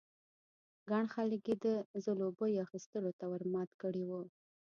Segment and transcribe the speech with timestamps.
[0.89, 1.67] ګڼ خلک یې د
[2.03, 4.21] ځلوبیو اخيستلو ته ور مات کړي وو.